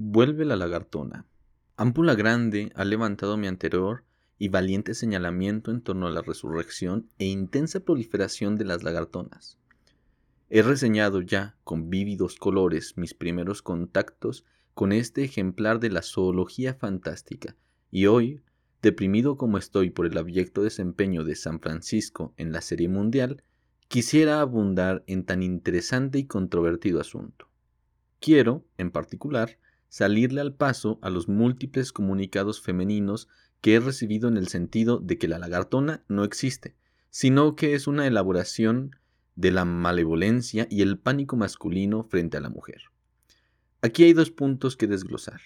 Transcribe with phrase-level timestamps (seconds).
[0.00, 1.26] Vuelve la lagartona.
[1.76, 4.04] Ámpula Grande ha levantado mi anterior
[4.38, 9.58] y valiente señalamiento en torno a la resurrección e intensa proliferación de las lagartonas.
[10.50, 16.74] He reseñado ya con vívidos colores mis primeros contactos con este ejemplar de la zoología
[16.74, 17.56] fantástica,
[17.90, 18.40] y hoy,
[18.80, 23.42] deprimido como estoy por el abyecto desempeño de San Francisco en la Serie Mundial,
[23.88, 27.48] quisiera abundar en tan interesante y controvertido asunto.
[28.20, 33.28] Quiero, en particular, salirle al paso a los múltiples comunicados femeninos
[33.60, 36.76] que he recibido en el sentido de que la lagartona no existe,
[37.10, 38.96] sino que es una elaboración
[39.34, 42.82] de la malevolencia y el pánico masculino frente a la mujer.
[43.80, 45.40] Aquí hay dos puntos que desglosar.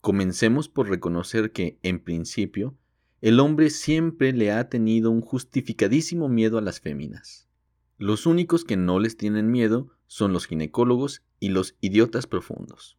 [0.00, 2.76] Comencemos por reconocer que, en principio,
[3.20, 7.48] el hombre siempre le ha tenido un justificadísimo miedo a las féminas.
[7.96, 12.97] Los únicos que no les tienen miedo son los ginecólogos y los idiotas profundos.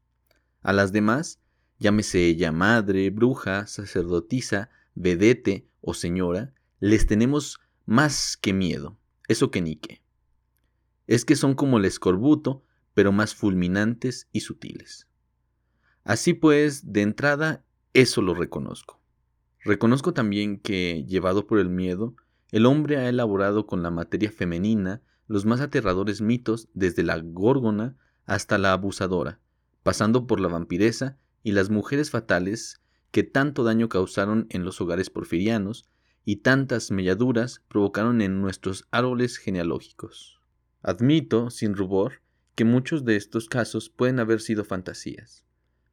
[0.62, 1.40] A las demás,
[1.78, 9.62] llámese ella madre, bruja, sacerdotisa, vedete o señora, les tenemos más que miedo, eso que
[9.62, 10.02] ni qué.
[11.08, 15.08] Es que son como el escorbuto, pero más fulminantes y sutiles.
[16.04, 17.64] Así pues, de entrada,
[17.94, 19.00] eso lo reconozco.
[19.62, 22.16] Reconozco también que, llevado por el miedo,
[22.52, 27.96] el hombre ha elaborado con la materia femenina los más aterradores mitos desde la górgona
[28.26, 29.40] hasta la abusadora,
[29.84, 35.10] pasando por la vampiresa y las mujeres fatales que tanto daño causaron en los hogares
[35.10, 35.90] porfirianos
[36.26, 40.40] y tantas melladuras provocaron en nuestros árboles genealógicos.
[40.82, 42.22] Admito, sin rubor,
[42.56, 45.46] que muchos de estos casos pueden haber sido fantasías.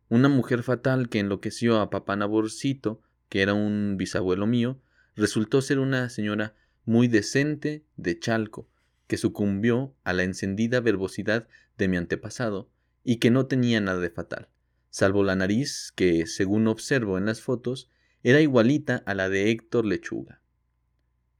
[0.09, 4.81] Una mujer fatal que enloqueció a papá Naborcito, que era un bisabuelo mío,
[5.15, 8.69] resultó ser una señora muy decente de Chalco,
[9.07, 11.49] que sucumbió a la encendida verbosidad
[11.79, 12.71] de mi antepasado
[13.09, 14.49] y que no tenía nada de fatal,
[14.91, 17.89] salvo la nariz que, según observo en las fotos,
[18.25, 20.43] era igualita a la de Héctor Lechuga.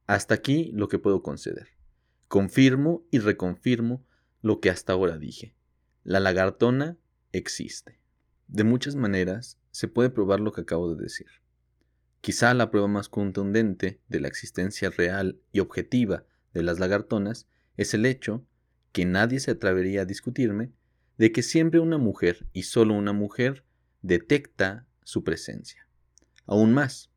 [0.05, 1.67] Hasta aquí lo que puedo conceder.
[2.29, 4.05] Confirmo y reconfirmo
[4.41, 5.55] lo que hasta ahora dije.
[6.05, 6.97] La lagartona
[7.33, 7.99] existe.
[8.47, 11.27] De muchas maneras se puede probar lo que acabo de decir.
[12.21, 16.23] Quizá la prueba más contundente de la existencia real y objetiva
[16.53, 18.45] de las lagartonas es el hecho,
[18.93, 20.71] que nadie se atrevería a discutirme,
[21.17, 23.63] de que siempre una mujer y solo una mujer
[24.01, 25.87] detecta su presencia.
[26.45, 27.11] Aún más,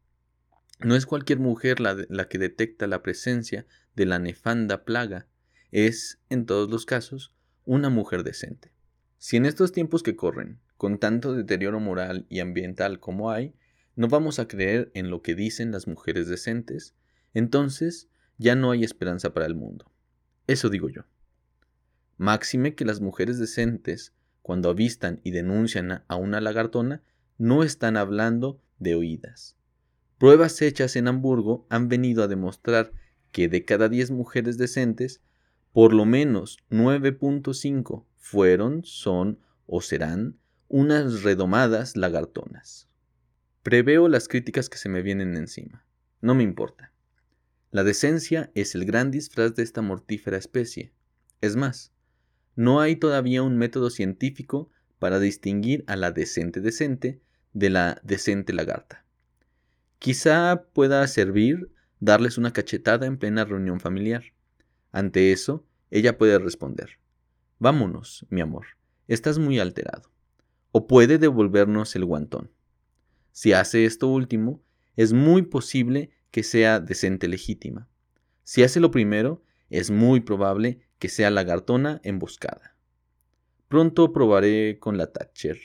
[0.80, 5.26] no es cualquier mujer la, la, que detecta la presencia de la nefanda plaga,
[5.70, 7.34] es, en todos los casos,
[7.64, 8.72] una mujer decente.
[9.18, 13.54] Si en estos tiempos que corren, con tanto deterioro moral y ambiental como hay,
[13.94, 16.94] no vamos a creer en lo que dicen las mujeres decentes,
[17.34, 19.92] entonces ya no hay esperanza para el mundo.
[20.46, 21.02] Eso digo yo.
[22.20, 27.02] Máxime que las mujeres decentes, cuando avistan y denuncian a una lagartona,
[27.38, 29.56] no están hablando de oídas.
[30.18, 32.92] Pruebas hechas en Hamburgo han venido a demostrar
[33.32, 35.22] que de cada 10 mujeres decentes,
[35.72, 40.36] por lo menos 9.5 fueron, son o serán
[40.68, 42.86] unas redomadas lagartonas.
[43.62, 45.86] Preveo las críticas que se me vienen encima.
[46.20, 46.92] No me importa.
[47.70, 50.92] La decencia es el gran disfraz de esta mortífera especie.
[51.40, 51.94] Es más,
[52.60, 57.22] no hay todavía un método científico para distinguir a la decente decente
[57.54, 59.02] de la decente lagarta.
[59.98, 64.24] Quizá pueda servir darles una cachetada en plena reunión familiar.
[64.92, 66.98] Ante eso, ella puede responder,
[67.58, 68.66] Vámonos, mi amor,
[69.08, 70.10] estás muy alterado.
[70.70, 72.50] O puede devolvernos el guantón.
[73.32, 74.62] Si hace esto último,
[74.96, 77.88] es muy posible que sea decente legítima.
[78.44, 82.76] Si hace lo primero, es muy probable que sea lagartona emboscada.
[83.66, 85.58] Pronto probaré con la Thatcher.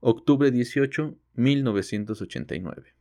[0.00, 2.97] Octubre 18, 1989.